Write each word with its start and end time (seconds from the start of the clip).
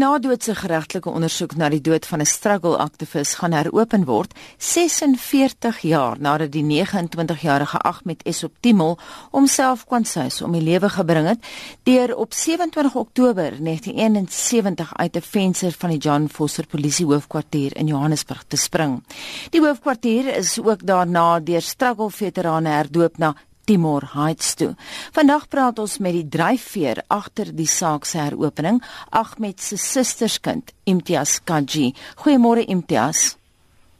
nadoodse 0.00 0.54
geregtelike 0.56 1.10
ondersoek 1.12 1.56
na 1.60 1.68
die 1.68 1.80
dood 1.84 2.06
van 2.08 2.20
'n 2.20 2.26
struggle 2.26 2.76
aktivis 2.76 3.34
gaan 3.34 3.52
heropen 3.52 4.04
word 4.04 4.32
46 4.56 5.80
jaar 5.80 6.16
nadat 6.20 6.52
die 6.52 6.64
29-jarige 6.64 7.78
Ahmed 7.78 8.22
Esoptimol 8.22 8.98
homself 9.30 9.84
kwansuis 9.84 10.42
om 10.42 10.52
die 10.52 10.62
lewe 10.62 10.88
gebring 10.88 11.26
het 11.28 11.44
deur 11.82 12.16
op 12.16 12.32
27 12.32 12.94
Oktober 12.94 13.50
1971 13.60 14.96
uit 14.96 15.16
'n 15.16 15.22
venster 15.22 15.72
van 15.78 15.90
die 15.90 15.98
John 15.98 16.28
Vorster 16.32 16.66
Polisie 16.66 17.06
hoofkwartier 17.06 17.76
in 17.76 17.86
Johannesburg 17.86 18.44
te 18.48 18.56
spring. 18.56 19.02
Die 19.50 19.60
hoofkwartier 19.60 20.36
is 20.36 20.60
ook 20.60 20.86
daarna 20.86 21.40
deur 21.40 21.62
struggle 21.62 22.10
veterane 22.10 22.68
herdoop 22.68 23.18
na 23.18 23.34
Timor 23.70 24.02
Heights 24.14 24.54
toe. 24.58 24.72
Vandag 25.14 25.44
praat 25.46 25.78
ons 25.78 26.00
met 26.02 26.16
die 26.16 26.26
dryfveer 26.26 27.04
agter 27.06 27.52
die 27.54 27.68
saak 27.70 28.02
se 28.08 28.18
heropening, 28.18 28.80
Ahmed 29.14 29.62
se 29.62 29.76
susterskind, 29.78 30.72
Imtiaz 30.90 31.36
Kaji. 31.46 31.92
Goeiemôre 32.24 32.64
Imtiaz. 32.66 33.36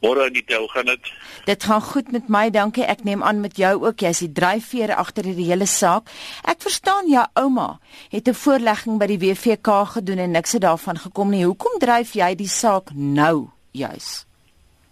Môre 0.03 0.25
die 0.33 0.43
tel 0.43 0.65
gaan 0.73 0.89
dit. 0.89 1.11
Dit 1.47 1.63
gaan 1.69 1.83
goed 1.85 2.11
met 2.11 2.27
my, 2.27 2.49
dankie. 2.51 2.83
Ek 2.83 3.05
neem 3.07 3.23
aan 3.23 3.39
met 3.39 3.55
jou 3.61 3.71
ook. 3.85 4.03
Jy's 4.03 4.19
die 4.25 4.31
dryfveer 4.41 4.91
agter 4.97 5.29
hierdie 5.29 5.47
hele 5.53 5.69
saak. 5.69 6.09
Ek 6.43 6.59
verstaan 6.59 7.07
jou 7.07 7.23
ouma 7.39 7.79
het 8.11 8.27
'n 8.27 8.33
voorlegging 8.33 8.99
by 8.99 9.07
die 9.07 9.21
WVK 9.23 9.85
gedoen 9.95 10.19
en 10.19 10.31
niks 10.31 10.51
het 10.51 10.67
daarvan 10.67 10.97
gekom 10.97 11.29
nie. 11.29 11.45
Hoekom 11.45 11.79
dryf 11.79 12.11
jy 12.13 12.35
die 12.35 12.49
saak 12.49 12.91
nou 12.91 13.47
juis? 13.71 14.25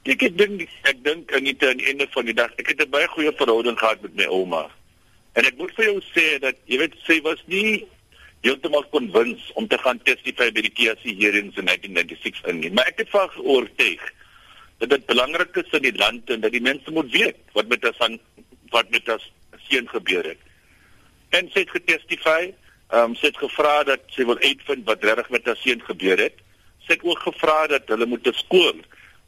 Ek 0.07 0.21
dink 0.37 0.61
ek 0.87 1.03
dink 1.03 1.31
aan 1.35 1.43
die 1.43 1.57
einde 1.59 2.07
van 2.13 2.25
die 2.25 2.33
dag. 2.33 2.51
Ek 2.55 2.67
het 2.71 2.81
'n 2.81 2.89
baie 2.89 3.07
goeie 3.07 3.31
verhouding 3.35 3.77
gehad 3.79 4.01
met 4.01 4.15
my 4.15 4.25
ouma. 4.25 4.69
En 5.33 5.45
ek 5.45 5.57
moet 5.57 5.71
vir 5.75 5.85
jou 5.85 6.01
sê 6.15 6.39
dat 6.39 6.55
jy 6.65 6.77
weet 6.77 6.93
sy 7.05 7.21
was 7.21 7.43
nie 7.47 7.85
heeltemal 8.41 8.85
konwins 8.91 9.51
om 9.55 9.67
te 9.67 9.77
gaan 9.77 9.99
testify 10.03 10.49
by 10.51 10.61
die 10.61 10.71
TSC 10.71 11.03
hearings 11.19 11.57
in 11.57 11.65
1996 11.65 12.47
in 12.47 12.59
nie. 12.59 12.71
Maar 12.71 12.87
ek 12.87 13.03
het 13.03 13.09
vas 13.09 13.35
oortuig 13.43 14.01
dat 14.79 14.89
dit 14.89 15.05
belangrik 15.05 15.55
is 15.55 15.73
in 15.75 15.83
die 15.83 15.97
land 15.97 16.29
en 16.29 16.41
dat 16.41 16.51
die 16.51 16.63
mense 16.63 16.91
moet 16.91 17.11
weet 17.11 17.39
wat 17.53 17.67
met 17.67 17.85
as 17.85 17.99
aan 17.99 18.19
wat 18.71 18.89
met 18.89 19.09
as 19.09 19.31
seun 19.67 19.87
gebeur 19.89 20.23
het. 20.23 20.39
En 21.29 21.49
sy 21.51 21.65
het 21.65 21.75
getestify, 21.75 22.53
ehm 22.89 23.11
um, 23.11 23.15
sy 23.15 23.27
het 23.27 23.37
gevra 23.37 23.83
dat 23.83 24.05
sy 24.15 24.25
wil 24.25 24.39
uitvind 24.39 24.87
wat 24.87 25.03
regtig 25.03 25.29
met 25.29 25.45
haar 25.45 25.59
seun 25.59 25.83
gebeur 25.83 26.17
het. 26.17 26.39
Sy 26.87 26.95
het 26.95 27.03
ook 27.03 27.19
gevra 27.27 27.67
dat 27.67 27.91
hulle 27.91 28.05
moet 28.05 28.27
'n 28.27 28.33
skool 28.33 28.79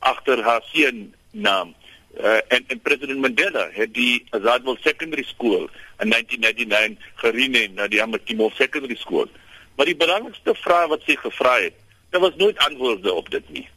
agter 0.01 0.41
haar 0.43 0.63
seun 0.71 1.13
naam. 1.31 1.75
Uh, 2.19 2.41
en 2.51 2.63
en 2.67 2.79
president 2.83 3.21
Mandela 3.23 3.69
het 3.71 3.93
die 3.95 4.25
Azadwal 4.35 4.77
Secondary 4.83 5.23
School 5.23 5.69
in 6.03 6.11
1999 6.11 7.05
gerename 7.23 7.75
na 7.77 7.87
die 7.87 8.01
Amakimo 8.03 8.49
Secondary 8.57 8.97
School. 8.99 9.29
Maar 9.75 9.87
die 9.87 9.95
belangrikste 9.95 10.55
vraag 10.59 10.89
wat 10.91 11.05
sy 11.07 11.15
gevra 11.15 11.55
het, 11.61 11.77
daar 12.11 12.21
was 12.21 12.35
nooit 12.35 12.57
antwoorde 12.67 13.13
op 13.13 13.29
dit 13.31 13.49
nie. 13.49 13.67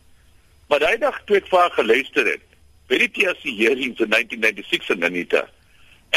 Maar 0.69 0.83
daai 0.83 0.99
dag 0.99 1.21
toe 1.25 1.39
ek 1.39 1.47
vir 1.53 1.61
haar 1.61 1.77
geluister 1.77 2.27
het, 2.27 2.43
by 2.91 2.99
die 3.05 3.11
TSC 3.15 3.55
hearings 3.61 4.03
in 4.03 4.11
1996 4.11 4.97
in 4.97 5.07
Anita, 5.07 5.45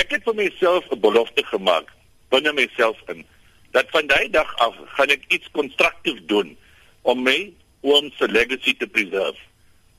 ek 0.01 0.17
het 0.17 0.25
vir 0.25 0.35
myself 0.35 0.89
'n 0.89 0.99
belofte 0.99 1.45
gemaak 1.45 1.93
binne 2.33 2.53
myself 2.53 2.97
in 3.13 3.25
dat 3.71 3.85
van 3.93 4.07
daai 4.07 4.29
dag 4.29 4.49
af 4.57 4.75
gaan 4.97 5.13
ek 5.13 5.23
iets 5.27 5.47
konstruktief 5.51 6.19
doen 6.25 6.57
om 7.01 7.23
my 7.23 7.53
oom 7.81 8.11
se 8.17 8.27
legacy 8.27 8.73
te 8.77 8.87
preserve. 8.87 9.39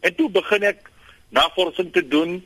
En 0.00 0.14
toe 0.14 0.30
begin 0.30 0.62
ek 0.62 0.90
navorsing 1.28 1.92
te 1.92 2.04
doen 2.08 2.38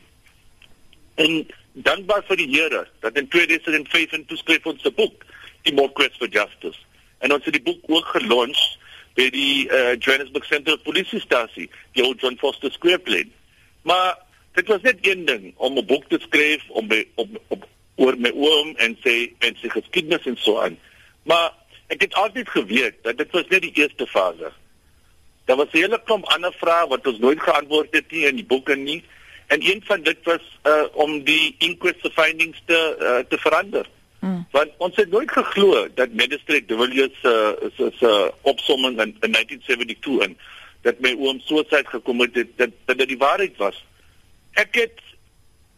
en 1.15 1.47
dankbaar 1.73 2.25
vir 2.29 2.37
die 2.37 2.49
Here 2.53 2.87
dat 3.01 3.17
in 3.17 3.29
2005 3.29 4.13
en 4.13 4.25
toeskryf 4.27 4.67
ons 4.67 4.85
'n 4.85 4.95
boek, 4.95 5.25
Die 5.63 5.75
More 5.75 5.93
Quest 5.93 6.17
for 6.17 6.29
Justice. 6.29 6.79
En 7.19 7.33
ons 7.33 7.45
het 7.45 7.55
die 7.55 7.63
boek 7.63 7.83
ook 7.87 8.07
gelons 8.07 8.79
by 9.15 9.29
die 9.31 9.69
uh, 9.69 9.95
Johannesburg 9.99 10.45
Central 10.45 10.79
Police 10.79 11.21
Station, 11.21 11.69
die 11.93 12.03
oud 12.03 12.21
John 12.21 12.39
Foster 12.41 12.73
Square 12.73 12.99
plane. 12.99 13.31
Maar 13.83 14.19
dit 14.53 14.69
was 14.69 14.81
net 14.83 14.99
een 15.01 15.25
ding 15.25 15.53
om 15.57 15.79
'n 15.79 15.87
boek 15.87 16.09
te 16.09 16.19
skryf 16.21 16.63
om 16.69 16.89
by, 16.89 17.05
op 17.15 17.29
op 17.49 17.69
oor 17.97 18.17
my 18.17 18.31
oom 18.35 18.77
en 18.77 18.97
sê 19.05 19.33
en 19.39 19.57
sy 19.61 19.69
geskiedenis 19.69 20.27
en 20.27 20.37
so 20.37 20.59
aan. 20.59 20.79
Maar 21.23 21.53
ek 21.87 22.01
het 22.01 22.15
altyd 22.15 22.49
geweet 22.49 23.03
dat 23.03 23.19
dit 23.19 23.31
was 23.31 23.49
net 23.49 23.63
die 23.63 23.75
eerste 23.75 24.07
fase. 24.07 24.53
Daar 25.53 25.65
was 25.65 25.73
'n 25.73 25.85
hele 25.85 26.01
klomp 26.05 26.25
ander 26.25 26.53
vrae 26.53 26.87
wat 26.89 27.07
ons 27.07 27.19
nooit 27.19 27.41
geantwoord 27.41 27.89
het 27.91 28.11
nie 28.11 28.25
in 28.25 28.37
die 28.37 28.45
boeke 28.45 28.77
nie. 28.77 29.05
En 29.47 29.59
een 29.61 29.83
van 29.85 30.03
dit 30.03 30.17
was 30.23 30.45
uh 30.65 30.85
om 30.93 31.25
die 31.25 31.55
inquest 31.59 32.09
findings 32.13 32.63
te 32.65 32.97
uh, 33.01 33.19
te 33.29 33.39
verander. 33.39 33.87
Mm. 34.21 34.47
Want 34.51 34.71
ons 34.77 34.97
het 34.97 35.11
nooit 35.11 35.31
geglo 35.31 35.89
dat 35.95 36.13
Magistrate 36.13 36.65
de 36.65 36.77
Villiers 36.77 37.21
se 37.21 37.59
uh, 37.63 37.69
se 37.77 37.91
se 37.99 38.33
opsomming 38.41 39.01
in, 39.01 39.17
in 39.21 39.33
1972 39.33 40.19
en 40.27 40.39
dat 40.81 41.01
my 41.01 41.17
oom 41.19 41.41
suicide 41.41 41.87
gekom 41.87 42.21
het 42.21 42.35
dat, 42.35 42.71
dat 42.85 42.99
dit 42.99 43.09
die 43.09 43.19
waarheid 43.19 43.57
was. 43.57 43.85
Ek 44.53 44.75
het 44.75 45.01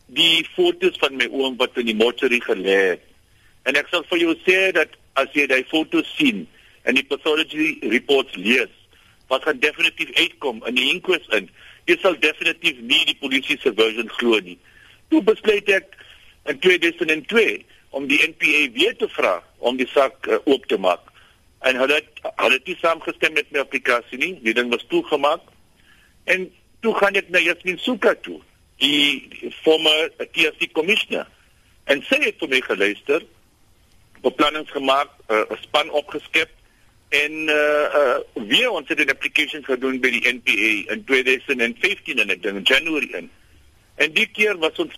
die 0.07 0.47
foto's 0.55 0.99
van 0.99 1.17
my 1.17 1.29
oom 1.31 1.57
wat 1.57 1.75
in 1.75 1.87
die 1.87 1.97
mortuary 1.97 2.41
gelê 2.41 2.79
het. 2.95 3.03
En 3.63 3.75
ek 3.75 3.91
sal 3.91 4.07
vir 4.07 4.19
jou 4.19 4.39
sê 4.47 4.71
dat 4.71 4.89
as 5.13 5.29
jy 5.33 5.47
daai 5.47 5.65
foto's 5.65 6.17
sien 6.17 6.47
en 6.83 6.95
die 6.95 7.07
pathology 7.11 7.79
reports 7.81 8.34
lees 8.37 8.71
wat 9.34 9.47
gaan 9.49 9.61
definitief 9.62 10.15
uitkom 10.15 10.62
in 10.71 10.78
die 10.78 10.91
inquest 10.93 11.33
in. 11.34 11.49
Jy 11.91 11.99
sal 12.00 12.17
definitief 12.21 12.78
nie 12.81 13.03
die 13.09 13.19
polisie 13.21 13.59
se 13.61 13.72
version 13.75 14.11
glo 14.19 14.39
nie. 14.41 14.59
Toe 15.12 15.22
besluit 15.27 15.69
ek 15.75 15.97
in 16.50 16.61
2002 16.62 17.65
om 17.95 18.06
die 18.11 18.21
NPA 18.28 18.62
weer 18.77 18.97
te 19.00 19.09
vra 19.17 19.37
om 19.59 19.78
die 19.81 19.89
saak 19.91 20.28
uh, 20.28 20.39
oop 20.50 20.67
te 20.71 20.78
maak. 20.81 21.11
En 21.65 21.78
hulle 21.81 21.99
het 22.00 22.25
hulle 22.25 22.59
het 22.59 22.67
nie 22.69 22.78
saamgestem 22.81 23.37
met 23.37 23.50
my 23.53 23.62
applikasie 23.65 24.21
nie. 24.21 24.33
Die 24.45 24.55
ding 24.56 24.72
was 24.72 24.84
toegemaak. 24.93 25.45
En 26.31 26.49
toe 26.84 26.95
gaan 26.99 27.16
ek 27.21 27.31
na 27.33 27.41
Jasmin 27.41 27.78
Suka 27.81 28.15
toe, 28.25 28.41
die, 28.83 29.25
die 29.33 29.53
former 29.65 30.11
TSC 30.33 30.71
commissioner. 30.77 31.28
En 31.91 32.03
sy 32.09 32.21
het 32.22 32.41
vir 32.41 32.53
my 32.53 32.61
geluister, 32.65 33.25
beplannings 34.25 34.72
gemaak, 34.72 35.11
eh, 35.28 35.43
'n 35.43 35.53
uh, 35.53 35.62
span 35.65 35.91
opgeskep 35.91 36.53
en 37.15 37.33
uh 37.49 37.87
uh 38.01 38.47
weer 38.49 38.71
ons 38.71 38.89
het 38.89 38.99
'n 38.99 39.15
application 39.15 39.65
gedoen 39.65 40.01
by 40.01 40.11
die 40.11 40.29
NPA 40.33 40.93
in 40.93 41.05
2015 41.05 42.19
en 42.19 42.31
ek 42.31 42.43
dink 42.43 42.57
in 42.57 42.69
January 42.75 43.11
in. 43.13 43.31
En 43.95 44.13
die 44.13 44.27
keer 44.27 44.59
was 44.59 44.79
ons 44.79 44.95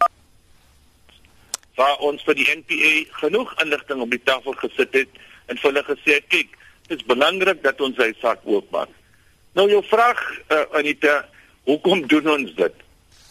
waar 1.77 1.99
ons 1.99 2.23
vir 2.25 2.35
die 2.35 2.49
NPA 2.57 2.93
genoeg 3.21 3.53
inligting 3.63 4.01
op 4.01 4.11
die 4.11 4.23
tafel 4.25 4.53
gesit 4.53 4.93
het 4.97 5.09
en 5.47 5.59
vir 5.59 5.71
hulle 5.71 5.85
gesê 5.85 6.17
het 6.19 6.29
kyk, 6.33 6.57
dit 6.89 6.99
is 6.99 7.07
belangrik 7.07 7.63
dat 7.63 7.81
ons 7.81 7.97
hy 8.01 8.13
saak 8.21 8.41
oopmaak. 8.45 8.89
Nou 9.53 9.69
jou 9.71 9.83
vraag 9.85 10.21
uh, 10.49 10.65
Anita, 10.73 11.29
hoekom 11.69 12.07
doen 12.07 12.29
ons 12.29 12.55
dit? 12.55 12.75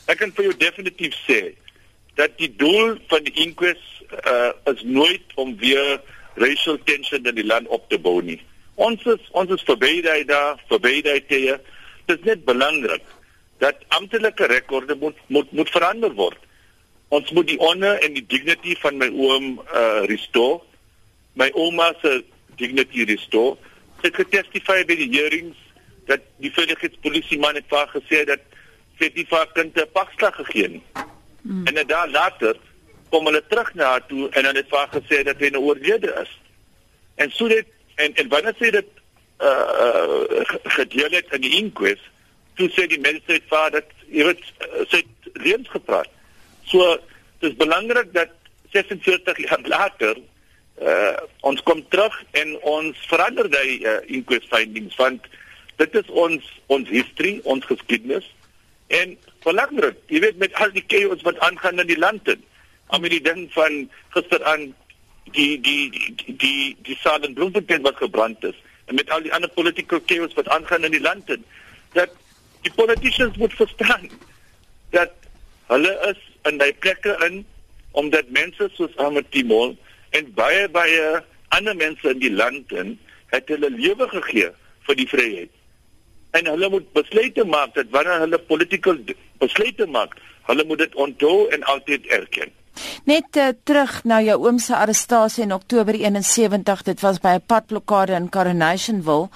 Ek 0.05 0.17
kan 0.21 0.33
vir 0.37 0.49
jou 0.49 0.57
definitief 0.57 1.17
sê 1.25 1.55
dat 2.15 2.37
die 2.37 2.51
doel 2.55 2.95
van 3.09 3.25
die 3.25 3.33
inquest 3.45 4.05
uh, 4.29 4.53
is 4.71 4.83
nooit 4.83 5.33
om 5.41 5.57
weer 5.57 6.01
racial 6.35 6.77
tension 6.83 7.25
in 7.25 7.35
die 7.35 7.45
land 7.45 7.67
op 7.67 7.89
te 7.89 7.99
bou 7.99 8.21
nie. 8.21 8.39
Ons 8.75 9.03
is 9.07 9.29
ons 9.31 9.51
is 9.55 9.63
verby 9.67 10.01
daai 10.03 10.25
daar, 10.27 10.59
verby 10.69 10.99
daai 11.05 11.21
tye. 11.29 11.59
Dit 12.05 12.19
is 12.19 12.25
net 12.27 12.45
belangrik 12.45 13.03
dat 13.63 13.79
amptelike 13.95 14.45
rekorde 14.51 14.95
moet 14.99 15.19
moet 15.27 15.51
moet 15.51 15.69
verander 15.71 16.13
word. 16.13 16.39
Ons 17.07 17.31
moet 17.31 17.47
die 17.47 17.59
honor 17.61 18.01
en 18.03 18.17
die 18.17 18.25
dignity 18.27 18.75
van 18.81 18.97
my 18.99 19.07
oom 19.13 19.61
uh 19.71 20.03
restore. 20.11 20.59
My 21.39 21.47
ouma 21.55 21.93
se 22.01 22.23
dignity 22.59 23.05
restore. 23.07 23.55
Sy 24.01 24.11
het 24.11 24.19
getestify 24.23 24.81
by 24.87 24.99
die 24.99 25.11
hearings 25.13 25.59
dat 26.09 26.23
die 26.43 26.51
veiligheidspolisie 26.53 27.39
man 27.39 27.55
het 27.57 27.67
vaar 27.71 27.87
gesê 27.93 28.25
dat 28.27 28.43
sy 28.99 29.09
die 29.15 29.27
vakante 29.27 29.87
pakslag 29.95 30.35
gegee 30.43 30.75
het. 30.75 31.05
Mm. 31.41 31.67
En 31.67 31.87
dan 31.87 32.11
later 32.11 32.59
kom 33.09 33.27
hulle 33.29 33.41
terug 33.47 33.71
na 33.73 33.95
haar 33.95 34.05
toe 34.09 34.27
en 34.29 34.45
hulle 34.45 34.61
het 34.61 34.71
vaar 34.71 34.91
gesê 34.91 35.23
dat 35.23 35.39
hy 35.39 35.51
nou 35.53 35.63
oorlede 35.69 36.11
is. 36.21 36.31
En 37.21 37.31
so 37.31 37.47
dit 37.47 37.67
en 37.95 38.15
en 38.15 38.27
wanneer 38.29 38.55
sê 38.59 38.71
dit 38.71 38.91
uh, 39.41 39.49
uh 39.49 40.53
gedeel 40.77 41.11
het 41.17 41.33
in 41.37 41.41
die 41.41 41.55
inquest 41.61 42.03
toe 42.55 42.69
sê 42.71 42.87
die 42.87 43.01
mense 43.03 43.31
het 43.31 43.47
vaar 43.51 43.71
dat 43.75 43.91
jy 44.07 44.27
weet 44.29 44.43
uh, 44.63 44.85
sê 44.91 45.01
leens 45.43 45.69
gepraat. 45.69 46.09
So 46.71 46.95
dit 47.39 47.51
is 47.51 47.57
belangrik 47.59 48.13
dat 48.13 48.31
46 48.75 49.43
jaar 49.47 49.67
later 49.71 50.15
uh 50.81 51.15
ons 51.47 51.61
kom 51.63 51.83
terug 51.87 52.15
en 52.31 52.55
ons 52.67 53.03
verander 53.11 53.47
die 53.51 53.79
uh, 53.87 53.99
inquest 54.11 54.47
findings 54.51 54.95
want 54.99 55.27
dit 55.79 55.95
is 55.95 56.09
ons 56.09 56.49
ons 56.71 56.89
history 56.89 57.39
ons 57.43 57.67
geskiedenis. 57.71 58.27
En 58.87 59.15
belangrik 59.43 59.99
jy 60.11 60.23
weet 60.23 60.41
met 60.41 60.55
al 60.63 60.73
die 60.75 60.83
chaos 60.87 61.23
wat 61.27 61.39
aangaan 61.47 61.79
in 61.83 61.91
die 61.91 61.99
land 61.99 62.27
en 62.31 62.43
al 62.93 63.07
die 63.07 63.23
ding 63.23 63.47
van 63.53 63.85
gisteraan 64.15 64.73
die 65.31 65.61
die 65.61 65.89
die 65.89 66.35
die 66.37 66.77
die 66.81 66.97
Saden 67.01 67.33
Bloemfontein 67.33 67.81
wat 67.81 67.95
gebrand 67.95 68.43
is 68.43 68.55
en 68.85 68.95
met 68.95 69.09
al 69.09 69.21
die 69.21 69.33
ander 69.33 69.49
political 69.49 70.01
chaos 70.05 70.33
wat 70.33 70.47
aangaan 70.47 70.83
in 70.83 70.91
die 70.91 71.01
land 71.01 71.29
en 71.29 71.45
dat 71.93 72.09
die 72.61 72.73
politicians 72.75 73.37
moet 73.37 73.53
verstaan 73.53 74.09
dat 74.89 75.11
hulle 75.67 75.93
is 76.11 76.21
in 76.49 76.57
daai 76.57 76.73
plekke 76.73 77.17
in 77.27 77.45
omdat 77.91 78.29
mense 78.29 78.69
soos 78.73 78.97
Ahmed 78.97 79.31
Timol 79.31 79.75
en 80.09 80.33
baie 80.33 80.69
baie 80.69 81.23
ander 81.55 81.75
mense 81.75 82.09
in 82.09 82.19
die 82.19 82.33
land 82.33 82.71
en 82.71 82.97
het 83.33 83.49
hulle 83.51 83.69
lewe 83.71 84.07
gegee 84.11 84.51
vir 84.87 84.99
die 84.99 85.07
vryheid. 85.09 85.51
En 86.37 86.49
hulle 86.51 86.69
moet 86.69 86.87
besluite 86.97 87.45
maak 87.47 87.73
dat 87.77 87.91
wanneer 87.95 88.25
hulle 88.25 88.39
politieke 88.51 88.95
besluite 89.39 89.87
maak, 89.87 90.17
hulle 90.49 90.65
moet 90.67 90.83
dit 90.83 90.95
onthou 90.95 91.47
en 91.55 91.63
altyd 91.73 92.07
erken. 92.19 92.51
Net 93.03 93.37
uh, 93.37 93.47
terug 93.63 94.03
na 94.03 94.21
jou 94.21 94.37
oom 94.45 94.59
se 94.59 94.75
arrestasie 94.75 95.43
in 95.43 95.53
Oktober 95.53 95.93
71, 95.93 96.83
dit 96.83 96.99
was 97.01 97.19
by 97.19 97.35
'n 97.37 97.45
padblokkade 97.45 98.13
in 98.13 98.29
Coronationville. 98.29 99.29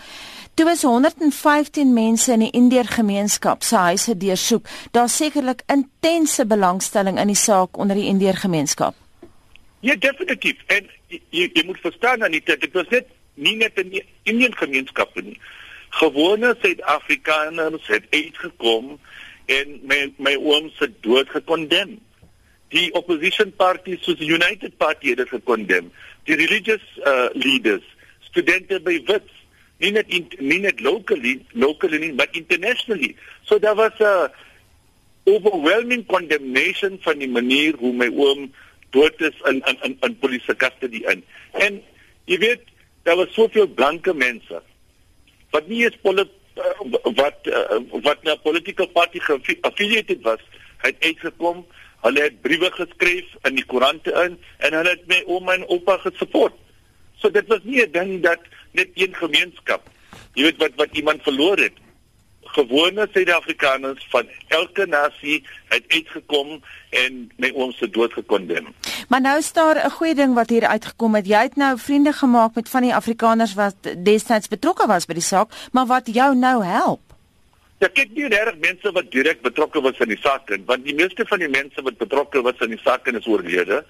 Toe 0.54 0.66
was 0.66 0.82
115 0.82 1.94
mense 1.94 2.32
in 2.32 2.40
die 2.40 2.52
Indeer 2.52 2.86
gemeenskap 2.86 3.64
se 3.64 3.76
huise 3.76 4.18
deursoek. 4.18 4.66
Daar's 4.92 5.16
sekerlik 5.16 5.62
intense 5.68 6.46
belangstelling 6.46 7.20
in 7.20 7.28
die 7.28 7.36
saak 7.36 7.78
onder 7.78 7.96
die 7.96 8.08
Indeer 8.08 8.36
gemeenskap. 8.36 8.96
Ja, 9.80 9.96
definitief. 9.96 10.58
En 10.68 10.90
jy 11.08 11.50
jy 11.54 11.64
moet 11.66 11.80
verstaan 11.80 12.20
dat 12.20 12.32
dit 12.46 12.74
was 12.74 12.90
net 12.90 13.08
nie 13.40 13.56
net 13.56 13.80
in 13.80 13.94
die 13.94 14.04
Indiese 14.28 14.58
gemeenskap 14.60 15.16
nie. 15.22 15.38
Gewone 16.02 16.56
Suid-Afrikaners 16.62 17.88
het 17.88 18.06
uitgekom 18.12 18.98
en 19.50 19.80
my 19.90 20.02
my 20.18 20.36
oom 20.36 20.70
se 20.78 20.92
dood 21.06 21.30
gekondem. 21.34 21.98
Die 22.74 22.90
opposition 22.94 23.52
parties 23.58 24.04
soos 24.06 24.20
die 24.20 24.30
United 24.30 24.78
Party 24.78 25.14
het 25.14 25.24
dit 25.24 25.32
gekondem. 25.34 25.90
Die 26.30 26.38
religious 26.38 26.84
uh, 27.02 27.28
leaders, 27.34 27.86
studente 28.30 28.80
by 28.86 29.00
Wits, 29.08 29.36
nie 29.80 29.92
net 29.96 30.12
in, 30.14 30.28
nie 30.44 30.60
net 30.62 30.82
locally, 30.84 31.40
locally 31.54 32.00
nie, 32.02 32.14
but 32.14 32.30
internationally. 32.38 33.16
So 33.48 33.58
there 33.58 33.76
was 33.76 33.96
a 34.02 34.30
overwhelming 35.30 36.06
condemnation 36.06 37.00
van 37.06 37.22
die 37.22 37.30
manier 37.30 37.78
hoe 37.80 37.94
my 37.94 38.10
oom 38.10 38.50
dood 38.96 39.22
is 39.22 39.38
in 39.50 39.62
in 39.70 39.78
in, 39.88 39.98
in 40.06 40.18
polisie 40.22 40.56
custody 40.56 41.04
in. 41.10 41.24
En 41.52 41.82
jy 42.30 42.38
weet, 42.42 42.66
daar 43.04 43.18
was 43.22 43.34
soveel 43.34 43.68
blanke 43.68 44.14
mense 44.14 44.62
wat 45.50 45.68
nie 45.68 45.84
eens 45.86 45.98
polit, 46.02 46.30
uh, 46.62 47.14
wat 47.18 47.48
uh, 47.50 47.80
wat 48.06 48.24
na 48.24 48.36
political 48.44 48.88
party 48.94 49.22
affiliated 49.62 50.22
was, 50.22 50.42
het 50.86 50.96
uitgekom. 51.00 51.66
Hulle 52.02 52.22
het 52.22 52.42
briewe 52.42 52.72
geskryf 52.72 53.36
in 53.44 53.56
die 53.56 53.66
koerante 53.66 54.12
in 54.26 54.38
en 54.58 54.74
hulle 54.74 54.90
het 54.90 55.08
my 55.08 55.24
ouma 55.28 55.54
en 55.54 55.68
oupa 55.68 55.98
gesupport. 55.98 56.56
So 57.20 57.30
dit 57.30 57.48
was 57.48 57.64
nie 57.64 57.82
'n 57.84 57.92
ding 57.92 58.24
dat 58.24 58.40
net 58.72 58.90
een 58.94 59.16
gemeenskap, 59.16 59.82
jy 60.34 60.44
weet 60.44 60.58
wat 60.58 60.76
wat 60.76 60.96
iemand 60.96 61.24
verloor 61.24 61.58
het 61.58 61.74
gewone 62.54 63.08
Suid-Afrikaners 63.14 64.08
van 64.10 64.28
elke 64.48 64.86
nasie 64.86 65.44
het 65.68 65.84
uitgekom 65.88 66.62
en 66.90 67.20
my 67.38 67.52
oom 67.56 67.72
se 67.72 67.90
dood 67.90 68.14
gekondem. 68.14 68.74
Maar 69.08 69.22
nou 69.22 69.38
is 69.38 69.52
daar 69.54 69.86
'n 69.86 69.90
goeie 69.90 70.16
ding 70.16 70.34
wat 70.34 70.50
hier 70.50 70.68
uitgekom 70.68 71.16
het. 71.16 71.28
Jy 71.28 71.42
het 71.42 71.56
nou 71.56 71.78
vriende 71.78 72.14
gemaak 72.14 72.56
met 72.56 72.70
van 72.70 72.82
die 72.82 72.96
Afrikaners 72.96 73.54
wat 73.54 73.76
destyds 73.98 74.48
betrokke 74.48 74.88
was 74.88 75.06
by 75.06 75.14
die 75.14 75.22
saak, 75.22 75.52
maar 75.72 75.86
wat 75.86 76.10
jou 76.14 76.36
nou 76.36 76.64
help. 76.64 77.09
Ja, 77.80 77.88
kyk 77.88 78.12
nie 78.12 78.28
reg 78.28 78.58
mense 78.60 78.92
wat 78.92 79.12
direk 79.12 79.42
betrokke 79.42 79.82
was 79.82 80.00
in 80.04 80.12
die 80.12 80.20
saak 80.20 80.50
nie, 80.52 80.66
want 80.68 80.84
die 80.84 80.96
meeste 80.98 81.24
van 81.30 81.40
die 81.40 81.52
mense 81.52 81.84
wat 81.86 82.00
betrokke 82.02 82.42
was 82.44 82.60
in 82.66 82.76
die 82.76 82.82
saak 82.84 83.08
is 83.08 83.28
oorlede. 83.28 83.86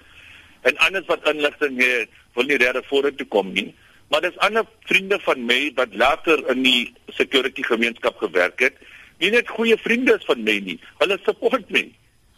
En 0.62 0.76
anders 0.86 1.08
wat 1.08 1.26
inligting 1.26 1.80
het, 1.82 2.12
wil 2.36 2.46
nie 2.46 2.58
regtig 2.60 2.86
vorentoe 2.86 3.26
kom 3.26 3.50
nie. 3.56 3.72
Maar 4.10 4.20
dis 4.26 4.38
ander 4.46 4.66
vriende 4.90 5.18
van 5.24 5.42
my 5.46 5.58
wat 5.74 5.94
later 5.94 6.42
in 6.52 6.62
die 6.62 6.92
security 7.18 7.62
gemeenskap 7.66 8.18
gewerk 8.22 8.62
het. 8.62 8.78
Nie 9.18 9.30
net 9.34 9.50
goeie 9.50 9.76
vriende 9.78 10.16
is 10.18 10.26
van 10.28 10.42
my 10.46 10.58
nie. 10.64 10.78
Hulle 11.02 11.18
support 11.24 11.70
my. 11.70 11.84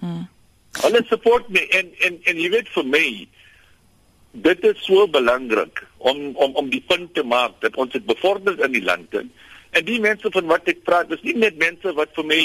Hmm. 0.00 0.26
Hulle 0.80 1.04
support 1.08 1.48
my 1.52 1.62
en 1.78 1.92
en 2.08 2.18
en 2.32 2.40
jy 2.40 2.50
weet 2.52 2.68
vir 2.74 2.88
my 2.96 3.06
dit 4.32 4.64
is 4.64 4.84
so 4.88 5.04
belangrik 5.08 5.84
om 5.98 6.30
om 6.34 6.54
om 6.56 6.68
die 6.72 6.84
punt 6.88 7.12
te 7.14 7.24
maak 7.24 7.60
dat 7.60 7.76
ons 7.76 7.92
dit 7.92 8.04
bevorder 8.08 8.56
in 8.64 8.72
die 8.72 8.84
land 8.84 9.14
en 9.20 9.28
en 9.72 9.84
die 9.84 10.00
mense 10.00 10.30
van 10.30 10.48
wat 10.50 10.68
ek 10.68 10.82
praat 10.84 11.12
is 11.14 11.22
nie 11.26 11.34
net 11.40 11.56
mense 11.60 11.92
wat 11.96 12.12
vir 12.16 12.26
my 12.28 12.40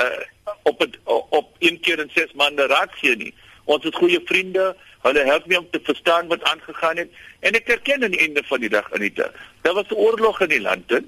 uh, 0.00 0.20
op 0.68 0.80
het, 0.80 0.96
op 1.04 1.50
een 1.60 1.80
keer 1.84 2.00
in 2.00 2.10
6 2.14 2.32
maande 2.40 2.66
raak 2.70 2.94
gee 3.00 3.16
nie. 3.16 3.32
Ons 3.70 3.84
het 3.84 3.98
goeie 4.00 4.20
vriende. 4.26 4.72
Hulle 5.04 5.24
help 5.28 5.46
my 5.50 5.58
om 5.60 5.68
te 5.70 5.80
verstaan 5.84 6.30
wat 6.32 6.44
aangegaan 6.48 7.02
het 7.02 7.20
en 7.42 7.58
ek 7.58 7.68
erken 7.74 8.06
aan 8.06 8.14
die 8.14 8.22
einde 8.22 8.42
van 8.46 8.62
die 8.62 8.70
dag 8.70 8.86
Anita, 8.94 9.28
daar 9.62 9.74
was 9.74 9.90
'n 9.90 9.98
oorlog 9.98 10.40
in 10.40 10.48
die 10.48 10.60
land. 10.60 10.90
He. 10.90 11.00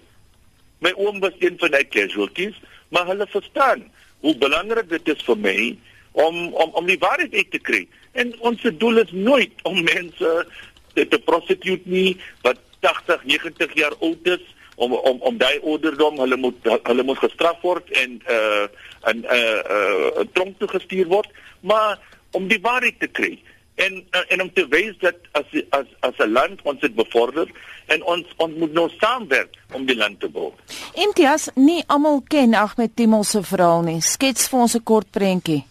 My 0.79 0.93
oom 0.97 1.21
was 1.21 1.37
een 1.39 1.59
van 1.59 1.71
die 1.71 1.89
casualties, 1.89 2.61
maar 2.89 3.07
hulle 3.07 3.27
verstaan 3.27 3.85
hoe 4.21 4.37
belangrik 4.37 4.89
dit 4.89 5.09
is 5.09 5.23
vir 5.23 5.39
my 5.39 5.77
om 6.13 6.55
om 6.55 6.71
om 6.81 6.87
die 6.87 6.99
waarheid 6.99 7.35
uit 7.35 7.51
te 7.51 7.59
kry. 7.59 7.89
En 8.13 8.35
ons 8.41 8.63
doel 8.63 8.99
is 8.99 9.13
nooit 9.13 9.53
om 9.63 9.83
mense 9.83 10.47
te, 10.95 11.09
te 11.09 11.19
prostitute 11.19 11.89
nie 11.89 12.17
wat 12.43 12.59
80, 12.81 13.25
90 13.25 13.75
jaar 13.75 13.95
oud 14.01 14.27
is 14.27 14.54
om 14.75 14.93
om 14.93 15.21
om 15.21 15.39
daai 15.39 15.61
ouderdom 15.63 16.19
hulle 16.19 16.37
moet 16.37 16.71
hulle 16.83 17.03
moet 17.03 17.19
gestraf 17.19 17.61
word 17.63 17.91
en 17.91 18.21
uh 18.29 18.67
en 19.11 19.25
uh 19.25 19.61
uh 19.77 20.25
tronk 20.33 20.59
toe 20.59 20.69
gestuur 20.69 21.07
word, 21.07 21.29
maar 21.61 21.99
om 22.31 22.49
die 22.49 22.61
waarheid 22.61 22.99
te 22.99 23.07
kry 23.07 23.39
en 23.75 24.05
en 24.29 24.43
om 24.43 24.53
te 24.53 24.67
wys 24.69 24.95
dat 25.01 25.17
as 25.33 25.45
as 25.71 25.87
as 26.01 26.19
'n 26.19 26.33
land 26.33 26.63
ons 26.63 26.81
dit 26.81 26.95
bevorder 26.95 27.51
en 27.87 28.05
ons 28.05 28.25
ons 28.37 28.55
moet 28.55 28.73
nou 28.73 28.89
saamwerk 29.01 29.51
om 29.73 29.87
die 29.87 29.97
land 29.97 30.21
te 30.21 30.29
bou. 30.29 30.53
Intias 30.95 31.49
nie 31.55 31.85
almal 31.87 32.23
ken 32.29 32.55
Ahmed 32.55 32.97
Timol 32.97 33.25
se 33.25 33.43
verhaal 33.43 33.83
nie. 33.83 34.01
Skets 34.01 34.49
vir 34.49 34.61
ons 34.61 34.75
'n 34.75 34.83
kort 34.83 35.11
prentjie. 35.11 35.65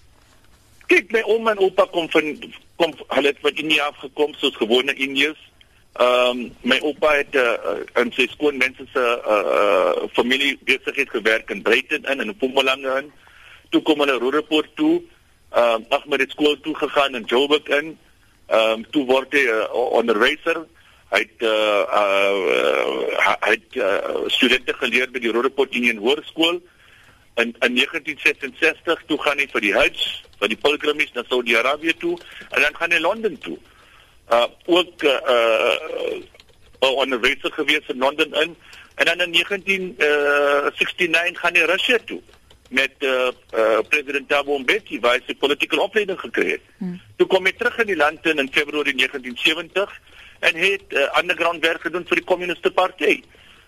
Kyk, 0.87 1.11
my 1.11 1.21
ouma 1.21 1.51
en 1.51 1.57
oupa 1.59 1.85
kom 1.91 2.09
van 2.09 2.37
kom 2.75 2.93
hulle 3.07 3.27
het 3.27 3.37
van 3.41 3.55
Indië 3.55 3.79
af 3.79 3.97
gekom 3.97 4.33
soos 4.33 4.55
gewone 4.55 4.93
Indiërs. 4.93 5.51
Ehm 5.93 6.29
um, 6.29 6.51
my 6.61 6.79
oupa 6.81 7.11
het 7.13 7.35
uh, 7.37 7.81
in 8.01 8.09
sy 8.15 8.25
skoon 8.31 8.57
mense 8.57 8.81
se 8.89 9.01
uh, 9.01 9.41
uh, 9.55 10.07
familie 10.17 10.55
besigheid 10.65 11.09
gewerk 11.09 11.51
in 11.53 11.61
Brighton 11.61 12.01
in 12.01 12.05
en 12.05 12.19
in 12.19 12.31
Mpumalanga 12.33 12.97
in. 12.97 13.11
Toe 13.69 13.81
kom 13.81 13.99
hulle 14.01 14.17
Roodepoort 14.17 14.71
toe 14.75 15.03
ehm 15.53 15.83
um, 15.83 15.85
ag 15.93 16.07
met 16.09 16.23
dit 16.23 16.31
skool 16.33 16.57
toe 16.65 16.73
gegaan 16.75 17.15
in 17.15 17.27
Joburg 17.29 17.67
in. 17.67 17.93
Ehm 18.47 18.71
um, 18.71 18.85
toe 18.89 19.05
word 19.05 19.35
hy 19.37 19.43
uh, 19.45 19.59
eh, 19.63 19.93
onderwyser. 19.99 20.63
Hy 21.13 21.19
het 21.21 21.45
uh, 21.45 21.83
uh 21.99 23.35
hy 23.45 23.51
het 23.53 23.77
uh, 23.77 24.23
studente 24.33 24.73
geleer 24.73 25.13
by 25.13 25.21
die 25.21 25.31
Roodepoort 25.35 25.75
Union 25.77 26.01
Hoërskool. 26.01 26.57
In 27.37 27.53
in 27.61 27.77
1966 27.77 29.05
toe 29.05 29.19
gaan 29.21 29.37
hy 29.37 29.45
vir 29.53 29.61
die 29.67 29.75
Hajj, 29.77 30.01
vir 30.41 30.49
die 30.55 30.57
pilgrimage 30.57 31.13
na 31.13 31.25
Saudi-Arabië 31.29 31.93
toe 32.01 32.17
en 32.49 32.65
dan 32.65 32.81
gaan 32.81 32.97
hy 32.97 33.03
Londen 33.05 33.37
toe. 33.45 33.59
Uh 34.31 34.47
ook 34.65 35.03
uh, 35.03 35.19
uh 36.81 36.89
onderwyser 36.95 37.51
gewees 37.51 37.87
in 37.87 37.97
Londen 37.97 38.33
in 38.33 38.55
en 38.95 39.05
dan 39.05 39.19
in 39.21 39.31
1969 39.31 41.07
uh, 41.07 41.39
gaan 41.41 41.55
hy 41.55 41.61
Rusland 41.61 42.07
toe 42.07 42.21
met 42.73 42.91
uh, 42.99 43.27
uh, 43.53 43.79
president 43.89 44.29
Thabo 44.29 44.57
Mbeki 44.57 44.99
waar 44.99 45.17
hy 45.17 45.21
sy 45.27 45.35
politieke 45.37 45.77
opleiding 45.81 46.19
gekry 46.19 46.55
het. 46.55 46.65
Hmm. 46.77 46.97
Toe 47.17 47.27
kom 47.29 47.45
hy 47.45 47.53
terug 47.57 47.77
in 47.83 47.91
die 47.91 47.99
land 47.99 48.25
in, 48.29 48.41
in 48.41 48.49
Februarie 48.53 48.95
1970 48.97 49.93
en 50.49 50.57
het 50.57 50.95
uh, 50.97 51.05
underground 51.19 51.65
werk 51.65 51.85
gedoen 51.85 52.07
vir 52.09 52.21
die 52.21 52.27
Kommuniste 52.31 52.71
Party. 52.73 53.19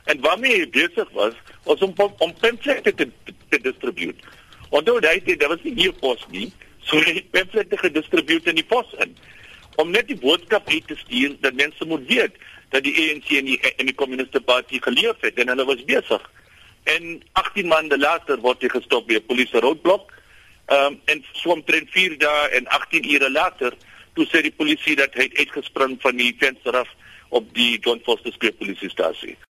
En 0.09 0.21
waarmee 0.25 0.57
hy 0.57 0.69
besig 0.73 1.11
was, 1.17 1.37
was 1.69 1.85
om 1.85 1.93
om 1.97 2.33
pamphlette 2.41 2.93
te, 2.93 3.07
te, 3.25 3.37
te 3.53 3.61
distribute. 3.61 4.33
Onthou 4.69 4.99
dat 4.99 5.13
hy 5.13 5.21
dit 5.29 5.45
was 5.49 5.61
nie 5.63 5.75
hier 5.77 5.93
pos 6.01 6.25
nie, 6.33 6.49
so 6.85 6.97
hy 7.01 7.19
het 7.19 7.31
pamphlette 7.33 7.77
gedistribueer 7.85 8.53
in 8.53 8.61
die 8.61 8.69
pos 8.69 8.89
in 9.05 9.13
om 9.75 9.91
net 9.91 10.07
die 10.07 10.19
boodskap 10.19 10.69
uit 10.69 10.87
te 10.87 10.95
stuur 10.95 11.35
dat 11.39 11.53
mense 11.53 11.85
moet 11.85 12.07
weet 12.07 12.37
dat 12.69 12.83
die 12.83 12.95
ANC 12.95 13.29
en 13.29 13.45
die, 13.45 13.59
en 13.77 13.85
die 13.85 13.95
Kommuniste 13.95 14.41
Party 14.41 14.79
geleef 14.81 15.21
het 15.21 15.39
en 15.39 15.47
hulle 15.47 15.65
was 15.65 15.83
besig 15.85 16.23
en 16.85 17.21
18 17.31 17.67
maande 17.67 17.97
later 17.97 18.37
word 18.41 18.61
hy 18.61 18.69
gestop 18.69 19.07
by 19.09 19.17
'n 19.17 19.25
polisie 19.25 19.59
roadblock. 19.59 20.13
Ehm 20.65 20.93
um, 20.93 20.99
en 21.05 21.23
so 21.33 21.51
omtrent 21.51 21.89
4 21.89 22.17
dae 22.17 22.49
en 22.57 22.67
18 22.67 23.09
ure 23.13 23.29
later 23.31 23.73
toe 24.13 24.25
sê 24.25 24.41
die 24.41 24.53
polisie 24.61 24.95
dat 24.95 25.13
hy 25.13 25.29
uitgespring 25.33 25.97
van 26.01 26.17
die 26.17 26.35
venster 26.39 26.77
af 26.77 26.89
op 27.29 27.53
die 27.53 27.79
John 27.79 28.01
Foster 28.05 28.33
Square 28.33 28.53
polisiestasie. 28.53 29.35